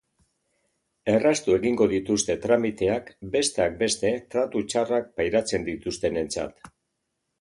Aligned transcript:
Erraztu 1.11 1.53
egingo 1.57 1.87
dituzte 1.91 2.35
tramiteak, 2.45 3.11
besteak 3.35 3.77
beste, 3.85 4.11
tratu 4.37 4.65
txarrak 4.73 5.13
pairatzen 5.21 5.69
dituztenentzat. 5.69 6.65